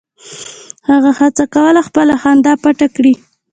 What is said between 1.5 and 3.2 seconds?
کوله خپله خندا پټه کړي